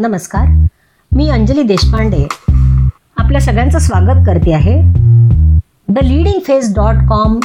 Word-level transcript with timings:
नमस्कार. 0.00 0.46
मी 1.12 1.28
अंजली 1.28 1.62
देशपांडे. 1.62 2.26
आपल्या 3.16 3.40
सगळ्यांचं 3.40 3.78
स्वागत 3.78 4.20
करते 4.26 4.52
आहे. 4.54 4.74
The 5.88 5.98
leading 6.04 6.40
face 6.46 6.74
dot 6.74 6.94
com 7.08 7.38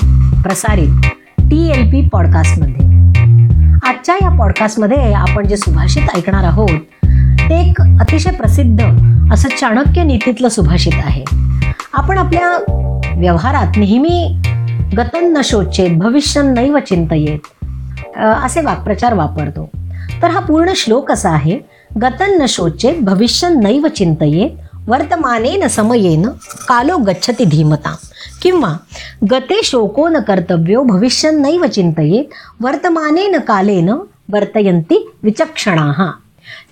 प्रसारित 0.43 1.07
टी 1.41 1.61
एल 1.71 1.89
पी 1.91 2.01
पॉडकास्टमध्ये 2.13 2.85
आजच्या 3.89 4.15
या 4.15 4.29
पॉडकास्टमध्ये 4.39 5.13
आपण 5.13 5.47
जे 5.47 5.57
सुभाषित 5.57 6.15
ऐकणार 6.15 6.43
आहोत 6.43 6.79
ते 7.49 7.59
एक 7.61 7.81
अतिशय 7.81 8.31
प्रसिद्ध 8.31 8.83
असं 9.33 9.57
चाणक्य 9.59 10.03
नीतीतलं 10.03 10.49
सुभाषित 10.49 10.99
आहे. 11.05 11.23
आपण 11.93 12.17
आपल्या 12.17 12.53
व्यवहारात 13.17 13.77
नेहमी 13.77 14.41
गतन 14.97 15.33
न 15.37 15.41
शोचेत 15.43 15.97
भविष्य 15.99 16.41
नैव 16.51 16.77
चिंतयेत 16.79 17.65
असे 18.17 18.61
वाक्प्रचार 18.61 19.13
वापरतो. 19.13 19.69
तर 20.21 20.29
हा 20.29 20.39
पूर्ण 20.39 20.71
श्लोक 20.75 21.11
असा 21.11 21.29
आहे 21.29 21.59
गतं 21.97 22.37
न 22.39 22.45
शोचेत 22.45 22.99
भविष्य 22.99 23.49
नैव 23.49 23.87
चिंतयेत 23.87 24.57
वर्तमानेन 24.89 25.67
समयेन 25.67 26.27
कालो 26.67 26.97
गच्छति 26.97 27.45
धीमता 27.45 27.95
किंवा 28.41 28.77
गते 29.23 29.61
शोको 29.63 30.07
न 30.07 30.21
कर्तव्यो 30.21 30.83
भविष्य 30.83 31.31
नैव 31.31 31.67
चिंतयेत 31.67 32.29
वर्तमानेन 32.61 33.39
कालेन 33.39 33.89
वर्तयन्ति 34.31 35.05
विचक्षणाः। 35.23 36.01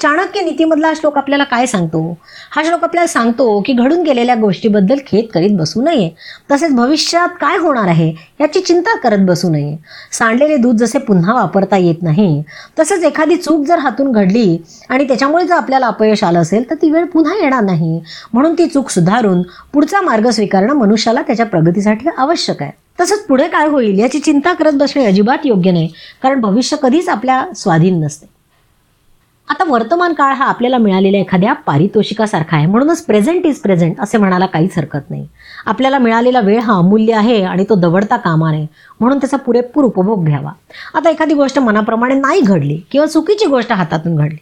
चाणक्य 0.01 0.41
नीतीमधला 0.41 0.87
हा 0.87 0.93
श्लोक 0.93 1.17
आपल्याला 1.17 1.43
काय 1.43 1.65
सांगतो? 1.65 2.01
हा 2.51 2.63
श्लोक 2.63 2.83
आपल्याला 2.83 3.07
सांगतो 3.07 3.59
की 3.65 3.73
घडून 3.73 4.01
गेलेल्या 4.03 4.35
गोष्टीबद्दल 4.35 4.99
खेद 5.07 5.25
करीत 5.33 5.57
बसू 5.57 5.81
नये. 5.81 6.09
तसेच 6.51 6.73
भविष्यात 6.75 7.29
काय 7.41 7.57
होणार 7.57 7.87
आहे 7.87 8.13
याची 8.41 8.59
चिंता 8.59 8.97
करत 8.97 9.25
बसू 9.27 9.49
नये. 9.49 9.75
सांडलेले 10.11 10.57
दूध 10.57 10.75
जसे 10.75 10.99
पुन्हा 10.99 11.33
वापरता 11.33 11.77
येत 11.77 12.03
नाही 12.03 12.41
तसेच 12.79 13.03
एखादी 13.03 13.35
चूक 13.35 13.65
जर 13.65 13.79
हातून 13.79 14.11
घडली 14.11 14.57
आणि 14.89 15.07
त्याच्यामुळे 15.07 15.45
जर 15.47 15.55
आपल्याला 15.55 15.87
अपयश 15.87 16.23
आलं 16.23 16.39
असेल 16.39 16.69
तर 16.69 16.75
ती 16.75 16.91
वेळ 16.91 17.05
पुन्हा 17.05 17.35
येणार 17.35 17.63
नाही. 17.63 17.99
म्हणून 18.33 18.53
ती 18.53 18.67
चूक 18.67 18.89
सुधारून 18.89 19.41
पुढचा 19.73 20.01
मार्ग 20.01 20.29
स्वीकारणं 20.29 20.73
मनुष्याला 20.73 21.21
त्याच्या 21.21 21.45
प्रगतीसाठी 21.45 22.09
आवश्यक 22.17 22.61
आहे. 22.63 22.71
तसंच 23.01 23.19
पुढे 23.19 23.47
काय 23.47 23.67
होईल 23.67 23.99
याची 23.99 24.19
चिंता 24.19 24.53
करत 24.53 24.73
बसणे 24.73 25.05
अजिबात 25.05 25.45
योग्य 25.45 25.71
नाही 25.71 25.87
कारण 26.23 26.41
भविष्य 26.41 26.77
कधीच 26.81 27.09
आपल्या 27.09 27.45
स्वाधीन 27.55 28.03
नसते. 28.03 28.38
आता 29.49 29.63
वर्तमान 29.67 30.13
काळ 30.13 30.33
हा 30.33 30.45
आपल्याला 30.45 30.77
मिळालेल्या 30.77 31.19
एखाद्या 31.21 31.53
पारितोषिकासारखा 31.65 32.57
आहे. 32.57 32.65
म्हणूनच 32.65 33.01
प्रेझेंट 33.05 33.45
इज 33.45 33.59
प्रेझेंट 33.59 33.99
असे 34.01 34.17
म्हणायला 34.17 34.45
काहीच 34.45 34.77
हरकत 34.77 35.09
नाही. 35.09 35.25
आपल्याला 35.65 35.97
मिळालेला 35.97 36.39
वेळ 36.39 36.59
हा 36.59 36.73
अमूल्य 36.73 37.13
आहे 37.13 37.41
आणि 37.43 37.65
तो 37.69 37.75
दवडता 37.75 38.17
कामा 38.17 38.51
नये 38.51 38.65
म्हणून 38.99 39.17
त्याचा 39.17 39.37
पुरेपूर 39.37 39.83
उपभोग 39.83 40.25
घ्यावा. 40.25 40.51
आता 40.95 41.09
एखादी 41.09 41.33
गोष्ट 41.33 41.59
मनाप्रमाणे 41.59 42.15
नाही 42.15 42.41
घडली 42.41 42.79
किंवा 42.91 43.07
चुकीची 43.07 43.45
गोष्ट 43.45 43.71
हातातून 43.71 44.15
घडली 44.15 44.37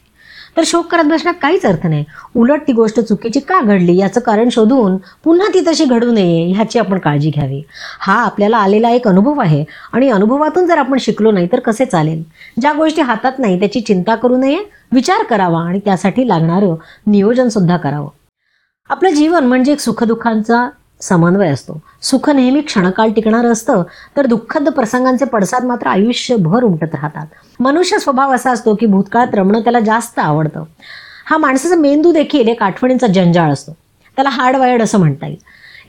तर 0.58 0.64
शोक 0.66 0.86
करत 0.92 1.04
बसण्यात 1.04 1.36
काहीच 1.42 1.66
अर्थ 1.66 1.86
नाही. 1.88 2.06
उलट 2.36 2.62
ती 2.68 2.74
गोष्ट 2.74 3.00
चुकीची 3.00 3.40
का 3.40 3.60
घडली 3.62 3.98
याचं 3.98 4.22
कारण 4.22 4.50
शोधून 4.50 4.98
पुन्हा 5.24 5.48
ती 5.54 5.62
तशी 5.68 5.86
घडू 5.86 6.12
नये 6.12 6.52
ह्याची 6.54 6.80
आपण 6.80 6.98
काळजी 6.98 7.30
घ्यावी. 7.30 7.62
हा 8.00 8.14
आपल्याला 8.14 8.58
आलेला 8.58 8.90
एक 8.90 9.08
अनुभव 9.08 9.40
आहे 9.40 9.64
आणि 9.94 10.10
अनुभवातून 10.10 10.66
जर 10.66 10.78
आपण 10.78 10.98
शिकलो 10.98 11.32
नाही 11.32 11.48
तर 11.52 11.60
कसे 11.60 11.86
चालेल? 11.86 12.24
ज्या 12.62 12.74
गोष्टी 12.74 13.02
हातात 13.02 13.40
नाही 13.40 13.60
त्याची 13.60 13.82
चिंता 13.82 14.16
करू 14.16 14.38
नये 14.38 14.60
विचार 14.92 15.24
करावा 15.24 15.62
आणि 15.62 15.80
त्यासाठी 15.80 16.28
लागणारं 16.28 16.76
नियोजनसुद्धा 17.08 17.78
करावं. 17.78 18.10
आपलं 18.90 19.10
जीवन 19.10 19.44
म्हणजे 19.44 19.72
एक 19.72 19.80
सुखदुःखांचा 19.80 20.70
समन्वय 21.02 21.50
असतो. 21.50 21.80
सुख 22.02 22.30
नेहमी 22.30 22.62
क्षणकाळ 22.62 23.10
टिकणारं 23.16 23.52
असतं 23.52 23.84
तर 24.18 24.26
दुःखद 24.26 24.70
प्रसंगांचे 24.70 25.26
पडसाद 25.26 25.66
मात्र 25.66 25.88
आयुष्यभर 25.88 26.64
उमटत 26.64 26.96
राहतात. 26.96 27.26
मनुष्य 27.60 28.00
स्वभाव 28.00 28.34
असा 28.36 28.52
असतो 28.52 28.76
की 28.76 28.86
भूतकाळात 28.86 29.36
रमणं 29.36 29.60
त्याला 29.60 29.80
जास्त 29.80 30.20
आवडतं. 30.20 30.64
हा 31.26 31.38
माणसाचा 31.38 31.76
मेंदू 31.76 32.12
देखील 32.12 32.48
एक 32.48 32.64
आठवणींचा 32.64 33.08
जंजाळ 33.08 33.52
असतो. 33.54 33.72
त्याला 34.18 34.30
हार्डवायर्ड 34.30 34.82
असं 34.82 35.00
म्हणता 35.00 35.28
येईल. 35.28 35.38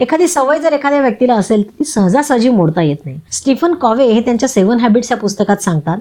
एखादी 0.01 0.27
सवय 0.29 0.59
जर 0.59 0.73
एखाद्या 0.73 1.01
व्यक्तीला 1.01 1.35
असेल 1.35 1.63
तर 1.63 1.79
ती 1.79 1.85
सहजासहजी 1.85 2.49
मोडता 2.49 2.83
येत 2.83 2.97
नाही. 3.05 3.19
स्टीफन 3.33 3.75
कॉवे 3.75 4.07
हे 4.07 4.21
त्यांच्या 4.21 4.49
सेवन 4.49 4.81
हॅबिट्स 4.81 5.11
या 5.13 5.19
पुस्तकात 5.19 5.63
सांगतात 5.63 5.99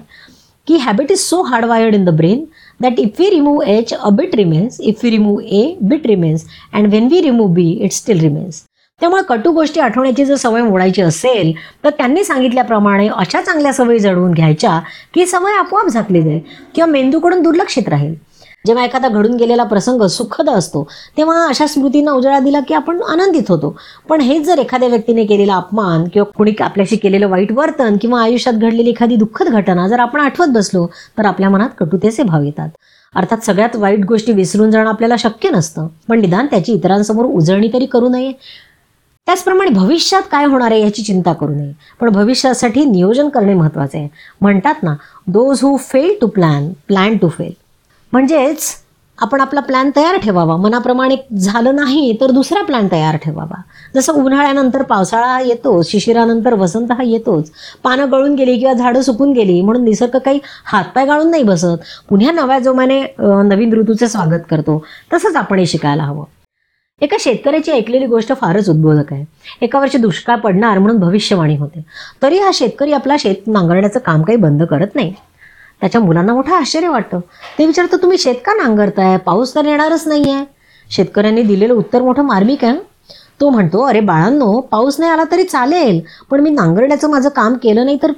की 0.66 0.76
habit 0.76 1.10
is 1.12 1.18
so 1.18 1.42
hardwired 1.42 1.94
in 1.94 2.04
the 2.04 2.10
brain 2.16 2.44
that 2.80 2.98
if 2.98 3.20
we 3.20 3.30
remove 3.30 3.68
H 3.70 3.92
a 3.94 4.08
bit 4.08 4.34
remains 4.36 4.80
if 4.80 5.04
we 5.04 5.10
remove 5.10 5.44
A 5.44 5.74
bit 5.82 6.06
remains 6.06 6.44
and 6.74 6.92
when 6.92 7.08
we 7.10 7.20
remove 7.22 7.54
B 7.54 7.70
it 7.72 7.92
still 7.92 8.20
remains. 8.20 8.62
त्यामुळे 9.00 9.22
कटू 9.28 9.50
गोष्टी 9.52 9.80
आठवण्याची 9.80 10.24
जर 10.24 10.34
सवय 10.34 10.62
मोडायची 10.62 11.02
असेल 11.02 11.52
तर 11.84 11.90
त्यांनी 11.90 12.24
सांगितल्याप्रमाणे 12.24 13.08
अशा 13.08 13.40
चांगल्या 13.40 13.72
सवयी 13.72 13.98
जडवून 13.98 14.32
घ्यायच्या 14.32 14.80
की 15.14 15.26
सवय 15.26 15.52
आपोआप 15.52 15.86
झाकली 15.86 16.22
जाईल 16.22 16.40
किंवा 16.74 16.90
मेंदूकडून 16.90 17.42
दुर्लक्षित 17.42 17.88
राहील. 17.88 18.14
जेव्हा 18.66 18.84
एखादा 18.84 19.08
घडून 19.08 19.34
गेलेला 19.36 19.62
प्रसंग 19.64 20.02
सुखद 20.02 20.48
असतो 20.50 20.82
तेव्हा 21.16 21.46
अशा 21.48 21.66
स्मृतींना 21.66 22.12
उजाळा 22.12 22.38
दिला 22.38 22.60
की 22.60 22.74
आपण 22.74 23.02
आनंदित 23.02 23.42
होतो. 23.48 23.74
पण 24.08 24.20
हेच 24.20 24.46
जर 24.46 24.58
एखाद्या 24.58 24.88
व्यक्तीने 24.88 25.24
केलेला 25.24 25.54
अपमान 25.54 26.04
किंवा 26.12 26.30
कुणी 26.36 26.52
आपल्याशी 26.60 26.96
केलेलं 26.96 27.28
वाईट 27.28 27.52
वर्तन 27.52 27.96
किंवा 28.00 28.22
आयुष्यात 28.22 28.54
घडलेली 28.54 28.90
एखादी 28.90 29.16
दुःखद 29.16 29.48
घटना 29.48 29.88
जर 29.88 30.00
आपण 30.00 30.20
आठवत 30.20 30.48
बसलो 30.48 30.86
तर 31.18 31.24
आपल्या 31.24 31.50
मनात 31.50 31.68
कटुतेचे 31.78 32.22
भाव 32.22 32.42
येतात. 32.42 32.68
अर्थात 33.14 33.38
सगळ्यात 33.38 33.76
वाईट 33.76 34.04
गोष्टी 34.04 34.32
विसरून 34.32 34.70
जाणं 34.70 34.90
आपल्याला 34.90 35.16
शक्य 35.18 35.50
नसतं. 35.50 35.86
पण 36.08 36.20
निदान 36.20 36.46
त्याची 36.46 36.72
इतरांसमोर 36.72 37.24
उजळणी 37.24 37.68
तरी 37.72 37.86
करू 37.86 38.08
नये. 38.08 38.32
त्याचप्रमाणे 39.28 39.70
भविष्यात 39.70 40.22
काय 40.32 40.44
होणार 40.44 40.72
आहे 40.72 40.80
याची 40.82 41.02
चिंता 41.02 41.32
करू 41.32 41.54
नये. 41.54 41.72
पण 42.00 42.08
भविष्यासाठी 42.10 42.84
नियोजन 42.84 43.28
करणे 43.28 43.54
महत्त्वाचे 43.54 43.98
आहे. 43.98 44.08
म्हणतात 44.40 44.82
ना 44.82 44.94
those 45.26 45.62
who 45.62 45.76
fail 45.76 46.14
to 46.20 46.26
plan 46.26 46.70
plan 46.88 47.16
to 47.16 47.28
fail 47.28 47.52
म्हणजेच 48.12 48.68
आपण 49.18 49.40
आपला 49.40 49.60
प्लॅन 49.60 49.90
तयार 49.96 50.16
ठेवावा. 50.22 50.56
मनाप्रमाणे 50.56 51.16
झालं 51.38 51.76
नाही 51.76 52.16
तर 52.20 52.30
दुसरा 52.30 52.62
प्लॅन 52.62 52.86
तयार 52.92 53.16
ठेवावा. 53.24 53.60
जसं 53.94 54.22
उन्हाळ्यानंतर 54.22 54.82
पावसाळा 54.82 55.38
येतो 55.40 55.80
शिशिरानंतर 55.88 56.54
वसंत 56.54 56.92
हा 56.92 57.02
येतोच. 57.02 57.50
पानं 57.84 58.10
गळून 58.12 58.34
गेली 58.34 58.56
किंवा 58.58 58.74
झाडं 58.74 59.02
सुकून 59.02 59.32
गेली 59.32 59.60
म्हणून 59.60 59.84
निसर्ग 59.84 60.18
काही 60.18 60.40
हातपाय 60.64 61.06
गाळून 61.06 61.30
नाही 61.30 61.42
बसत. 61.42 61.84
पुन्हा 62.08 62.32
नव्या 62.32 62.58
जोमाने 62.58 63.00
नवीन 63.20 63.74
ऋतूचे 63.74 64.08
स्वागत 64.08 64.48
करतो. 64.50 64.82
तसंच 65.12 65.36
आपण 65.36 65.58
हे 65.58 65.66
शिकायला 65.66 66.02
हवं. 66.02 66.24
एका 67.00 67.16
शेतकऱ्याची 67.20 67.72
ऐकलेली 67.72 68.06
गोष्ट 68.06 68.32
फारच 68.32 68.68
उद्बोधक 68.70 69.12
आहे. 69.12 69.24
एका 69.60 69.80
वर्षी 69.80 69.98
दुष्काळ 69.98 70.36
पडणार 70.36 70.78
म्हणून 70.78 70.98
भविष्यवाणी 70.98 71.56
होते. 71.56 71.84
तरी 72.22 72.38
हा 72.38 72.50
शेतकरी 72.54 72.92
आपला 72.92 73.16
शेत 73.18 73.46
नांगरण्याचं 73.46 74.00
काम 74.00 74.22
काही 74.22 74.38
बंद 74.38 74.62
करत 74.62 74.94
नाही. 74.94 75.14
त्याच्या 75.80 76.00
मुलांना 76.00 76.34
मोठं 76.34 76.54
आश्चर्य 76.54 76.88
वाटतं. 76.88 77.20
ते 77.58 77.66
विचारतं 77.66 77.96
तुम्ही 77.96 78.18
शेत 78.18 78.34
का 78.44 78.54
नांगरताय? 78.54 79.16
पाऊस 79.16 79.54
तर 79.54 79.64
येणारच 79.64 80.06
नाही 80.06 80.30
आहे 80.30 80.44
शेतकऱ्यांनी 80.90 81.42
दिलेलं 81.42 81.74
उत्तर 81.74 82.02
मोठं 82.02 82.22
मार्मिक 82.22 82.64
आहे. 82.64 82.78
तो 83.40 83.48
म्हणतो 83.48 83.82
अरे 83.82 84.00
बाळांनो 84.00 84.60
पाऊस 84.60 84.98
नाही 85.00 85.12
आला 85.12 85.24
तरी 85.30 85.42
चालेल 85.44 86.00
पण 86.30 86.40
मी 86.40 86.50
नांगरण्याचं 86.50 87.10
माझं 87.10 87.28
काम 87.28 87.54
केलं 87.54 87.84
नाही 87.84 87.98
तर 88.02 88.12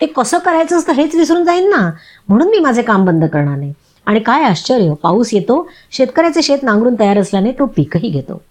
ते 0.00 0.06
कसं 0.06 0.38
करायचं 0.38 0.78
असतं 0.78 0.92
हेच 0.92 1.14
विसरून 1.14 1.44
जाईन 1.44 1.68
ना. 1.70 1.90
म्हणून 2.28 2.48
मी 2.48 2.58
माझे 2.58 2.82
काम 2.82 3.04
बंद 3.04 3.24
करणार 3.24 3.56
नाही. 3.58 3.72
आणि 4.06 4.20
काय 4.20 4.42
आश्चर्य 4.44 4.92
पाऊस 5.02 5.34
येतो 5.34 5.66
शेतकऱ्याचे 5.92 6.42
शेत 6.42 6.62
नांगरून 6.62 6.94
तयार 7.00 7.18
असल्याने 7.18 7.52
तो 7.52 7.66
पीकही 7.66 8.08
घेतो. 8.08 8.42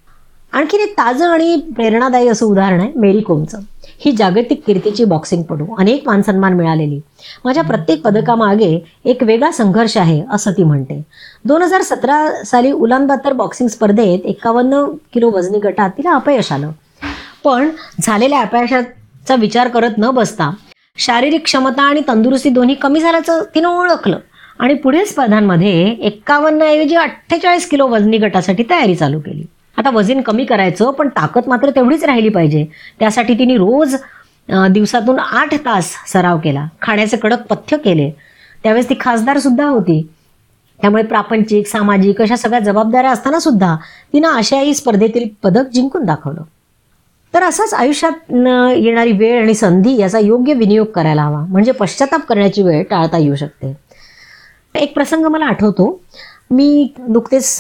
आणखीन 0.54 0.80
एक 0.80 0.92
ताजं 0.98 1.30
आणि 1.30 1.56
प्रेरणादायी 1.76 2.28
असं 2.28 2.46
उदाहरण 2.46 2.80
आहे 2.80 2.92
मेरी 2.96 3.22
कोमचं 3.22 3.60
ही 4.06 4.12
जागतिक 4.12 4.62
कीर्तीची 4.68 5.06
बॉक्सिंगपटू 5.06 5.66
अनेक 5.78 6.04
मानसन्मान 6.06 6.54
मिळालेली. 6.54 7.00
माझ्या 7.46 7.64
प्रत्येक 7.64 8.02
पदकामागे 8.02 8.78
एक 9.06 9.24
वेगळा 9.24 9.52
संघर्ष 9.52 9.98
आहे 9.98 10.22
असं 10.32 10.52
ती 10.52 10.64
म्हणते. 10.64 11.02
दोन 11.46 11.62
हजार 11.62 11.82
सतरा 11.82 12.44
साली 12.46 12.72
उलानबातर 12.72 13.34
बॉक्सिंग 13.34 13.70
स्पर्धेत 13.70 14.26
एकावन्न 14.26 14.84
किलो 15.14 15.30
वजनी 15.30 15.60
गटात 15.60 15.90
तिला 15.98 16.14
अपयश 16.16 16.52
आलं. 16.52 16.72
पण 17.44 17.70
झालेल्या 18.02 18.42
अपयशाचा 18.42 19.36
विचार 19.36 19.68
करत 19.68 19.98
न 19.98 20.10
बसता 20.10 20.50
शारीरिक 20.98 21.44
क्षमता 21.44 21.84
आणि 21.84 22.02
तंदुरुस्ती 22.08 22.50
दोन्ही 22.50 22.76
कमी 22.76 23.00
झाल्याचं 23.00 23.44
तिनं 23.56 23.70
ओळखलं. 23.70 24.20
आणि 24.60 24.74
पुढील 24.74 25.06
स्पर्धांमध्ये 25.06 25.86
एक्कावन्न 26.08 26.62
ऐवजी 26.62 26.96
अठ्ठेचाळीस 26.96 27.70
किलो 27.70 27.88
वजनी 27.88 28.18
गटासाठी 28.18 28.64
तयारी 28.70 28.96
चालू 28.96 29.20
केली. 29.20 29.44
आता 29.78 29.90
वजन 29.90 30.22
कमी 30.22 30.46
करायचं 30.46 30.92
पण 30.92 31.08
ताकद 31.16 31.48
मात्र 31.48 31.70
तेवढीच 31.76 32.04
राहिली 32.04 32.30
पाहिजे. 32.30 32.66
त्यासाठी 33.00 33.34
तिने 33.40 33.56
रोज 33.58 33.96
दिवसातून 34.72 35.20
आठ 35.20 35.54
तास 35.66 35.92
सराव 36.08 36.40
केला. 36.44 36.66
खाण्याचे 36.82 37.18
कडक 37.18 37.46
पथ्य 37.50 37.78
केले. 37.78 38.10
त्यावेळेस 38.64 38.90
ती 38.90 38.96
खासदार 39.00 39.38
सुद्धा 39.40 39.66
होती. 39.66 40.02
त्यामुळे 40.82 41.04
प्रापंचिक 41.04 41.68
सामाजिक 41.68 42.22
अशा 42.22 42.36
सगळ्या 42.36 42.60
जबाबदाऱ्या 42.60 43.12
असताना 43.12 43.40
सुद्धा 43.40 43.76
तिनं 44.14 44.28
आशियाई 44.28 44.74
स्पर्धेतील 44.74 45.28
पदक 45.44 45.70
जिंकून 45.74 46.04
दाखवलं. 46.06 46.42
तर 47.34 47.44
असाच 47.44 47.74
आयुष्यात 47.74 48.32
येणारी 48.78 49.12
वेळ 49.12 49.42
आणि 49.42 49.54
संधी 49.54 49.96
याचा 50.00 50.20
योग्य 50.20 50.54
विनियोग 50.54 50.88
करायला 50.88 51.24
हवा. 51.24 51.46
म्हणजे 51.50 51.72
पश्चाताप 51.72 52.26
करण्याची 52.26 52.62
वेळ 52.64 52.84
टाळता 52.84 53.18
येऊ 53.18 53.36
शकते. 53.36 53.74
एक 54.76 54.94
प्रसंग 54.94 55.26
मला 55.26 55.46
आठवतो. 55.46 56.00
मी 56.52 56.88
नुकतेच 57.08 57.58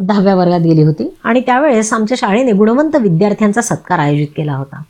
दहाव्या 0.00 0.34
वर्गात 0.34 0.60
गेली 0.60 0.82
होती 0.82 1.08
आणि 1.24 1.40
त्यावेळेस 1.40 1.92
आमच्या 1.92 2.16
शाळेने 2.20 2.52
गुणवंत 2.52 2.96
विद्यार्थ्यांचा 2.96 3.60
सत्कार 3.60 3.98
आयोजित 3.98 4.28
केला 4.36 4.54
होता. 4.56 4.82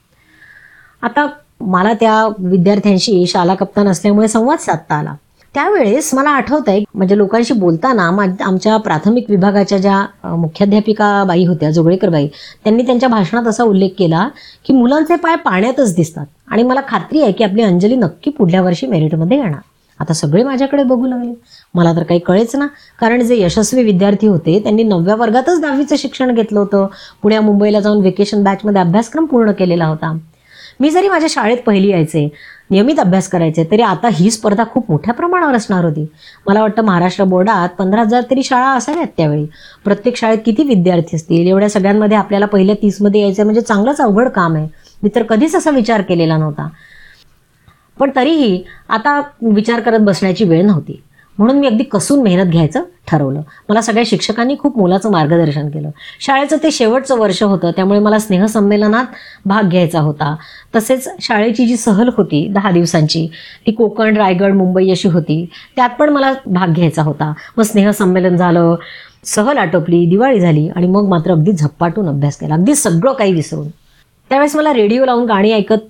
आता 1.03 1.27
मला 1.61 1.93
त्या 1.93 2.27
विद्यार्थ्यांशी 2.39 3.25
शाला 3.27 3.55
कप्तान 3.55 3.89
असल्यामुळे 3.89 4.29
संवाद 4.29 4.59
साधता 4.59 4.95
आला. 4.95 5.15
त्यावेळेस 5.55 6.13
मला 6.15 6.31
आठवत 6.31 6.69
आहे 6.69 6.83
म्हणजे 6.95 7.17
लोकांशी 7.19 7.55
बोलताना 7.55 8.11
मा 8.11 8.25
आमच्या 8.45 8.77
प्राथमिक 8.77 9.25
विभागाच्या 9.31 9.79
ज्या 9.79 10.35
मुख्याध्यापिका 10.37 11.25
बाई 11.25 11.45
होत्या 11.47 11.71
जोगळेकर 11.71 12.09
बाई 12.09 12.29
त्यांनी 12.65 12.83
त्यांच्या 12.83 13.09
भाषणात 13.09 13.47
असा 13.47 13.65
उल्लेख 13.65 13.91
केला 13.99 14.29
की 14.65 14.73
मुलांचे 14.73 15.17
पाय 15.17 15.37
पाण्यातच 15.37 15.95
दिसतात. 15.95 16.27
आणि 16.49 16.63
मला 16.63 16.81
खात्री 16.89 17.23
आहे 17.23 17.33
की 17.33 17.45
आपली 17.45 17.63
अंजली 17.63 17.97
नक्की 17.97 18.31
पुढल्या 18.31 18.63
वर्षी 18.63 18.87
मेरिटमध्ये 18.87 19.39
येणार. 19.39 19.61
आता 20.03 20.15
सगळे 20.15 20.43
माझ्याकडे 20.43 20.83
बघू 20.83 21.07
लागले. 21.07 21.33
मला 21.75 21.93
तर 21.97 22.03
काही 22.03 22.21
कळेच 22.21 22.57
ना. 22.57 22.67
कारण 23.01 23.23
जे 23.23 23.37
यशस्वी 23.41 23.83
विद्यार्थी 23.83 24.27
होते 24.27 24.59
त्यांनी 24.63 24.83
नवव्या 24.83 25.15
वर्गातच 25.15 25.61
दहावीचं 25.61 25.97
शिक्षण 25.99 26.35
घेतलं 26.35 26.61
होतं. 26.61 26.87
पुण्या 27.23 27.41
मुंबईला 27.41 27.81
जाऊन 27.81 28.03
वेकेशन 28.03 28.43
बॅचमध्ये 28.45 28.81
अभ्यासक्रम 28.81 29.25
पूर्ण 29.25 29.53
केलेला 29.53 29.87
होता. 29.87 30.19
मी 30.81 30.91
जरी 30.91 31.09
माझ्या 31.09 31.29
शाळेत 31.31 31.59
पहिली 31.67 31.89
यायचे 31.89 32.29
नियमित 32.71 33.01
अभ्यास 33.01 33.29
करायचे 33.29 33.65
तरी 33.71 33.83
आता 33.83 34.09
ही 34.13 34.31
स्पर्धा 34.31 34.65
खूप 34.65 34.91
मोठ्या 34.91 35.15
प्रमाणावर 35.15 35.55
असणार 35.55 35.85
होती. 35.85 36.07
मला 36.47 36.61
वाटतं 36.61 36.83
महाराष्ट्र 36.83 37.25
बोर्डात 37.25 37.69
पंधरा 37.69 38.01
हजार 38.01 38.23
तरी 38.31 38.43
शाळा 38.43 38.69
असाव्यात 38.69 39.07
त्यावेळी. 39.17 39.47
प्रत्येक 39.85 40.17
शाळेत 40.17 40.39
किती 40.47 40.63
विद्यार्थी 40.63 41.17
असतील? 41.17 41.47
एवढ्या 41.47 41.69
सगळ्यांमध्ये 41.69 42.17
आपल्याला 42.17 42.47
पहिल्या 42.47 42.75
तीसमध्ये 42.83 43.21
यायचं 43.21 43.45
म्हणजे 43.45 43.61
चांगलंच 43.61 44.01
अवघड 44.01 44.29
काम 44.29 44.55
आहे. 44.55 44.69
मी 45.03 45.11
तर 45.15 45.23
कधीच 45.23 45.55
असा 45.57 45.71
विचार 45.71 46.03
केलेला 46.03 46.37
नव्हता. 46.37 46.69
पण 48.03 48.11
तरीही 48.17 48.63
आता 48.89 49.23
विचार 49.43 49.81
करत 49.81 49.99
बसण्याची 49.99 50.45
वेळ 50.45 50.67
नव्हती. 50.67 51.03
म्हणून 51.39 51.59
मी 51.59 51.67
अगदी 51.67 51.83
कसून 51.83 52.23
मेहनत 52.23 52.51
घ्यायचं 52.51 52.83
ठरवलं. 53.07 53.41
मला 53.69 53.81
सगळ्या 53.81 54.03
शिक्षकांनी 54.07 54.55
खूप 54.59 54.79
मोलाचं 54.79 55.11
मार्गदर्शन 55.11 55.69
केलं. 55.69 55.91
शाळेचं 56.21 56.57
ते 56.63 56.71
शेवटचं 56.71 57.19
वर्ष 57.19 57.43
होतं 57.43 57.71
त्यामुळे 57.71 58.01
मला 58.01 58.19
स्नेहसंमेलनात 58.19 59.05
भाग 59.45 59.69
घ्यायचा 59.69 60.01
होता. 60.01 60.37
तसेच 60.77 61.09
शाळेची 61.21 61.67
जी 61.67 61.77
सहल 61.77 62.11
होती 62.17 62.47
दहा 62.49 62.71
दिवसांची 62.71 63.27
ती 63.67 63.73
कोकण 63.73 64.17
रायगड 64.17 64.53
मुंबई 64.53 64.91
अशी 64.91 65.09
होती 65.09 65.47
त्यात 65.77 65.91
पण 65.99 66.09
मला 66.09 66.33
भाग 66.47 66.73
घ्यायचा 66.73 67.03
होता. 67.03 67.33
मग 67.57 67.65
स्नेहसंमेलन 67.65 68.37
झालं 68.37 68.77
सहल 69.25 69.59
आटोपली 69.59 70.07
दिवाळी 70.07 70.41
झाली 70.41 70.69
आणि 70.69 70.87
मग 70.87 71.09
मात्र 71.09 71.33
अगदी 71.33 71.53
झपाटून 71.53 72.09
अभ्यास 72.09 72.37
केला. 72.37 72.55
अगदी 72.55 72.75
सगळं 72.75 73.13
काही 73.13 73.33
विसरून. 73.33 73.69
त्यावेळेस 74.29 74.57
मला 74.57 74.73
रेडिओ 74.73 75.05
लावून 75.05 75.27
गाणी 75.27 75.53
ऐकत 75.53 75.89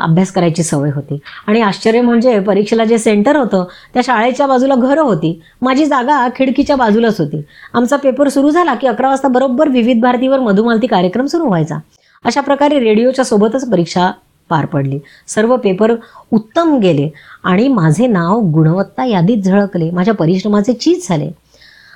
अभ्यास 0.00 0.30
करायची 0.32 0.62
सवय 0.62 0.90
होती. 0.90 1.18
आणि 1.46 1.60
आश्चर्य 1.60 2.00
म्हणजे 2.00 2.38
परीक्षेला 2.40 2.84
जे 2.84 2.98
सेंटर 2.98 3.36
होतं 3.36 3.64
त्या 3.94 4.02
शाळेच्या 4.04 4.46
बाजूला 4.46 4.74
घरं 4.74 5.02
होती. 5.02 5.40
माझी 5.62 5.84
जागा 5.86 6.28
खिडकीच्या 6.36 6.76
बाजूलाच 6.76 7.20
होती. 7.20 7.42
आमचा 7.74 7.96
पेपर 7.96 8.28
सुरू 8.28 8.50
झाला 8.50 8.74
की 8.74 8.86
अकरा 8.86 9.08
वाजता 9.08 9.28
बरोबर 9.28 9.68
विविध 9.68 10.00
भारतीवर 10.00 10.40
मधुमालती 10.40 10.86
कार्यक्रम 10.86 11.26
सुरू 11.26 11.46
व्हायचा. 11.46 11.78
अशा 12.24 12.40
प्रकारे 12.40 12.78
रेडिओच्या 12.78 13.24
सोबतच 13.24 13.70
परीक्षा 13.70 14.10
पार 14.50 14.66
पडली. 14.66 14.98
सर्व 15.26 15.56
पेपर 15.56 15.94
उत्तम 16.32 16.78
गेले 16.78 17.08
आणि 17.44 17.68
माझे 17.68 18.06
नाव 18.06 18.40
गुणवत्ता 18.40 19.04
यादीत 19.04 19.42
झळकले. 19.42 19.90
माझ्या 19.90 20.14
परिश्रमाचे 20.14 20.72
चीज 20.72 21.08
झाले. 21.08 21.30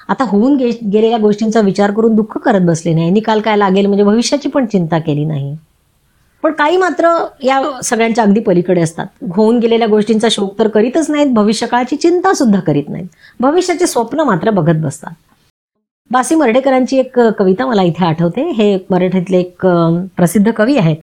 आता 0.09 0.25
होऊन 0.25 0.57
गे 0.57 0.71
गेलेल्या 0.93 1.19
गोष्टींचा 1.19 1.61
विचार 1.61 1.91
करून 1.91 2.15
दुःख 2.15 2.39
करत 2.39 2.61
बसले 2.61 2.95
नाही. 2.95 3.11
निकाल 3.11 3.41
काय 3.41 3.57
लागेल? 3.57 3.87
म्हणजे 3.87 4.05
भविष्याची 4.05 4.49
पण 4.49 4.67
चिंता 4.67 4.99
केली 4.99 5.25
नाही. 5.25 5.57
पण 6.43 6.53
काही 6.53 6.77
मात्र 6.77 7.15
या 7.43 7.61
सगळ्यांच्या 7.85 8.25
अगदी 8.25 8.41
पलीकडे 8.41 8.81
असतात. 8.81 9.07
होऊन 9.35 9.59
गेलेल्या 9.59 9.89
गोष्टींचा 9.89 10.29
शोक 10.31 10.59
तर 10.59 10.69
करीतच 10.69 11.11
नाहीत 11.11 11.33
भविष्यकाळाची 11.35 11.97
चिंता 11.97 12.33
सुद्धा 12.35 12.61
करीत 12.61 12.89
नाहीत. 12.89 13.07
भविष्याचे 13.41 13.87
स्वप्न 13.87 14.21
मात्र 14.21 14.51
बघत 14.51 14.83
बसतात. 14.85 15.13
बासी 16.11 16.35
मर्डेकरांची 16.35 16.99
एक 16.99 17.19
कविता 17.19 17.67
मला 17.67 17.83
इथे 17.83 18.05
आठवते. 18.05 18.49
हे 18.51 18.77
मराठीतले 18.91 19.39
एक 19.39 19.67
प्रसिद्ध 20.17 20.51
कवी 20.53 20.77
आहेत. 20.77 20.97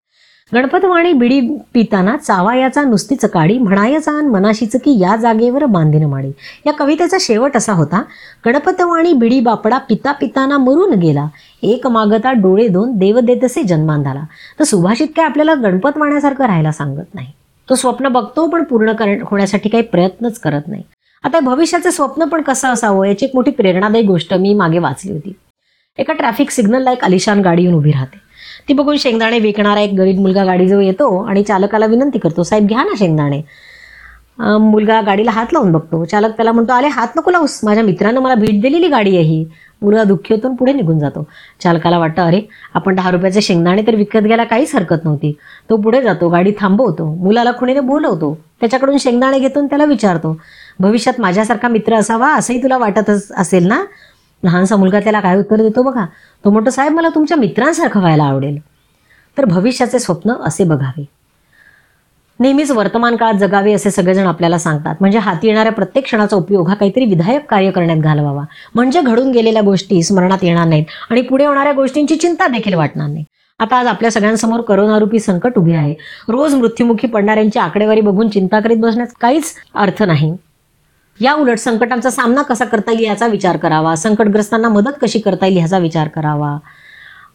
गणपतवाणी 0.53 1.11
बिडी 1.13 1.39
पिताना 1.73 2.15
चावायाचा 2.17 2.83
नुसतीच 2.83 3.25
काडी 3.25 3.57
म्हणायचा 3.57 4.11
आणि 4.11 4.27
मनाशीच 4.27 4.75
की 4.75 4.97
या 4.99 5.15
जागेवर 5.15 5.65
बांधीन 5.65 6.05
माडी. 6.05 6.31
या 6.65 6.73
कवितेचा 6.73 7.17
शेवट 7.21 7.57
असा 7.57 7.73
होता 7.73 8.01
गणपतवाणी 8.45 9.13
बिडी 9.13 9.39
बापडा 9.39 9.77
पिता 9.77 10.11
पिताना 10.11 10.57
मरून 10.57 10.93
गेला. 10.93 11.27
एक 11.63 11.87
मागता 11.87 12.31
डोळे 12.31 12.67
दोन 12.67 12.95
देव 12.97 13.19
देतसे 13.19 13.63
जन्मान 13.63 14.03
झाला 14.03 14.23
तर 14.59 14.63
सुभाषित 14.63 15.07
काय 15.15 15.25
आपल्याला 15.25 15.53
गणपत 15.53 15.97
वाण्यासारखं 15.97 16.45
राहायला 16.45 16.71
सांगत 16.71 17.15
नाही. 17.15 17.27
तो 17.69 17.75
स्वप्न 17.75 18.07
बघतो 18.07 18.47
पण 18.47 18.63
पूर्ण 18.63 18.93
कर 18.93 19.15
होण्यासाठी 19.23 19.69
काही 19.69 19.83
प्रयत्नच 19.83 20.39
करत 20.39 20.67
नाही. 20.67 20.83
आता 21.23 21.39
भविष्याचं 21.39 21.91
स्वप्न 21.91 22.25
पण 22.25 22.41
कसं 22.41 22.67
असावं 22.67 23.05
याची 23.05 23.25
एक 23.25 23.31
मोठी 23.35 23.51
प्रेरणादायी 23.51 24.03
गोष्ट 24.03 24.33
मी 24.33 24.53
मागे 24.53 24.79
वाचली 24.79 25.11
होती. 25.11 25.33
एका 25.97 26.13
ट्रॅफिक 26.13 26.49
सिग्नलला 26.49 26.91
एक 26.91 27.03
आलिशान 27.03 27.41
गाडी 27.41 27.61
येऊन 27.61 27.75
उभी 27.75 27.91
राहते. 27.91 28.28
ती 28.67 28.73
बघून 28.73 28.97
शेंगदाणे 28.97 29.39
विकणारा 29.39 29.81
एक 29.81 29.93
गरीब 29.93 30.19
मुलगा 30.19 30.43
गाडीजवळ 30.45 30.83
येतो 30.83 31.15
आणि 31.23 31.43
चालकाला 31.43 31.85
विनंती 31.85 32.19
करतो 32.19 32.43
साहेब 32.43 32.67
घ्या 32.67 32.83
ना 32.83 32.95
शेंगदाणे. 32.99 33.41
मुलगा 34.39 34.99
गाडीला 35.01 35.31
हात 35.31 35.53
लावून 35.53 35.71
बघतो. 35.71 36.03
चालक 36.05 36.35
त्याला 36.35 36.51
म्हणतो 36.51 36.73
अरे 36.73 36.87
हात 36.87 37.17
नको 37.17 37.31
लावूस. 37.31 37.59
माझ्या 37.63 37.83
मित्रानं 37.83 38.19
मला 38.21 38.35
भेट 38.35 38.61
दिलेली 38.61 38.87
गाडी 38.87 39.15
आहे 39.17 39.25
ही. 39.25 39.45
मुलगा 39.81 40.03
दुःखी 40.03 40.33
होतो 40.33 40.53
पुढे 40.55 40.73
निघून 40.73 40.99
जातो. 40.99 41.23
चालकाला 41.63 41.97
वाटतं 41.99 42.21
अरे 42.21 42.41
आपण 42.75 42.95
दहा 42.95 43.11
रुपयाचे 43.11 43.41
शेंगदाणे 43.41 43.81
तर 43.87 43.95
विकत 43.95 44.17
घ्यायला 44.17 44.43
काहीच 44.43 44.75
हरकत 44.75 45.05
नव्हती. 45.05 45.31
तो 45.69 45.77
पुढे 45.81 46.01
जातो 46.01 46.29
गाडी 46.29 46.51
थांबवतो. 46.59 47.13
मुलाला 47.15 47.51
खुणीने 47.59 47.79
बोलवतो. 47.79 48.33
त्याच्याकडून 48.61 48.97
शेंगदाणे 48.97 49.39
घेतो 49.39 49.65
त्याला 49.67 49.85
विचारतो 49.85 50.35
भविष्यात 50.79 51.19
माझ्यासारखा 51.21 51.67
मित्र 51.67 51.95
असावा 51.95 52.33
असंही 52.33 52.61
तुला 52.63 52.77
वाटत 52.77 53.09
असेल 53.37 53.67
ना? 53.67 53.83
लहानसा 54.43 54.75
मुलगा 54.75 54.99
त्याला 54.99 55.19
काय 55.19 55.37
उत्तर 55.37 55.55
देतो 55.55 55.83
बघा? 55.83 56.05
तो 56.45 56.49
म्हणतो 56.49 56.69
साहेब 56.69 56.93
मला 56.93 57.09
तुमच्या 57.09 57.37
मित्रांसारखं 57.37 57.99
व्हायला 57.99 58.23
आवडेल. 58.23 58.57
तर 59.37 59.45
भविष्याचे 59.45 59.99
स्वप्न 59.99 60.31
असे 60.31 60.63
बघावे. 60.63 61.05
नेहमीच 62.39 62.71
वर्तमान 62.71 63.15
काळात 63.15 63.33
जगावे 63.33 63.73
असे 63.73 63.91
सगळेजण 63.91 64.25
आपल्याला 64.25 64.57
सांगतात. 64.57 64.95
म्हणजे 64.99 65.17
हाती 65.17 65.47
येणाऱ्या 65.47 65.71
प्रत्येक 65.71 66.05
क्षणाचा 66.05 66.35
उपयोग 66.35 66.67
हा 66.67 66.75
काहीतरी 66.75 67.05
विधायक 67.05 67.49
कार्य 67.49 67.71
करण्यात 67.71 67.97
घालवावा. 67.97 68.43
म्हणजे 68.75 69.01
घडून 69.01 69.31
गेलेल्या 69.31 69.61
गोष्टी 69.61 70.03
स्मरणात 70.03 70.37
येणार 70.41 70.67
नाहीत 70.67 70.85
आणि 71.09 71.21
पुढे 71.21 71.45
होणाऱ्या 71.45 71.73
गोष्टींची 71.73 72.15
चिंता 72.15 72.47
देखील 72.47 72.73
वाटणार 72.73 73.07
नाही. 73.07 73.23
आता 73.59 73.75
आज 73.75 73.87
आपल्या 73.87 74.11
सगळ्यांसमोर 74.11 74.61
करोनारूपी 74.61 75.19
संकट 75.19 75.57
उभे 75.57 75.73
आहे. 75.73 75.95
रोज 76.27 76.53
मृत्युमुखी 76.55 77.07
पडणाऱ्यांची 77.07 77.59
आकडेवारी 77.59 78.01
बघून 78.01 78.29
चिंता 78.29 78.59
करीत 78.59 78.77
बसण्यात 78.77 79.07
काहीच 79.21 79.53
अर्थ 79.75 80.03
नाही. 80.03 80.35
या 81.21 81.33
उलट 81.33 81.57
संकटांचा 81.59 82.09
सामना 82.09 82.41
कसा 82.41 82.65
करता 82.65 82.91
येईल 82.91 83.03
याचा 83.03 83.27
विचार 83.27 83.57
करावा. 83.57 83.95
संकटग्रस्तांना 83.95 84.69
मदत 84.69 84.99
कशी 85.01 85.19
करता 85.19 85.45
येईल 85.45 85.57
ह्याचा 85.57 85.77
विचार 85.77 86.07
करावा. 86.07 86.57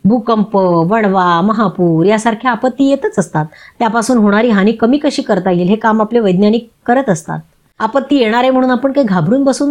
भूकंप 0.05 0.57
वणवा 0.57 1.41
महापूर 1.41 2.07
यासारख्या 2.07 2.51
आपत्ती 2.51 2.89
येतच 2.91 3.19
असतात. 3.19 3.47
त्यापासून 3.79 4.19
होणारी 4.19 4.51
हानी 4.51 4.73
कमी 4.73 4.99
कशी 4.99 5.23
करता 5.23 5.51
येईल 5.51 5.69
हे 5.69 5.77
काम 5.77 6.01
आपले 6.03 6.21
वैज्ञानिक 6.21 6.69
करत 6.87 7.09
असतात. 7.11 7.41
आपत्ती 7.81 8.17
येणार 8.17 8.41
आहे 8.41 8.51
म्हणून 8.51 8.71
आपण 8.71 8.93
काही 8.93 9.07
घाबरून 9.07 9.45
बसून 9.45 9.71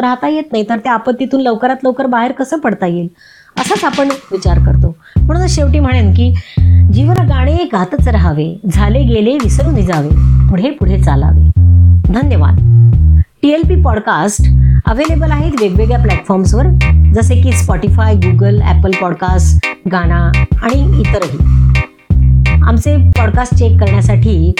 राहता 0.00 0.28
येत 0.28 0.52
नाही 0.52 0.64
तर 0.68 0.78
त्या 0.78 0.92
आपत्तीतून 0.92 1.40
लवकरात 1.40 1.84
लवकर 1.84 2.06
बाहेर 2.06 2.32
कसं 2.32 2.58
पडता 2.58 2.86
येईल? 2.86 3.08
असाच 3.60 3.84
आपण 3.84 4.08
विचार 4.32 4.58
करतो. 4.58 4.94
म्हणूनच 5.16 5.54
शेवटी 5.54 5.80
म्हणेन 5.80 6.12
की 6.14 6.32
जीवन 6.92 7.26
गाणे 7.28 7.56
गातच 7.72 8.08
राहावे 8.08 8.54
झाले 8.72 9.02
गेले 9.04 9.34
विसरून 9.34 9.82
जावे 9.82 10.08
पुढे 10.50 10.70
पुढे 10.70 11.02
चालावे. 11.02 11.50
धन्यवाद. 12.12 12.95
T 13.46 13.52
L 13.52 13.62
P 13.62 13.74
podcast 13.82 14.46
available 14.86 15.30
आहेत 15.30 15.52
वेगवेगळ्या 15.60 15.98
प्लॅटफॉर्म्सवर 15.98 16.66
जसे 17.14 17.34
की 17.42 17.52
स्पॉटीफाय 17.52 18.14
गुगल 18.14 18.60
ॲपल 18.62 18.90
पॉडकास्ट 19.00 19.66
गाना 19.92 20.30
आणि 20.62 21.00
इतरही. 21.00 21.38
आमचे 22.62 22.96
पॉडकास्ट 23.10 23.54
चेक 23.54 23.78
करण्यासाठी 23.80 24.52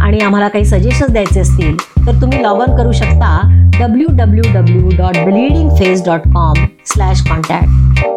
आणि 0.00 0.18
आम्हाला 0.18 0.48
काही 0.48 0.64
सजेशन्स 0.64 1.10
द्यायचे 1.10 1.40
असतील 1.40 1.76
तर 2.06 2.20
तुम्ही 2.20 2.42
लॉग 2.42 2.60
ऑन 2.60 2.76
करू 2.76 2.92
शकता 2.92 3.40
W 3.80 4.06
W 4.10 4.52
W 4.54 4.88
dot 4.98 5.24
bleeding 5.24 5.70
face 5.70 6.04
dot 6.04 6.20
com 6.34 6.64
slash 6.86 7.28
contact 7.28 8.07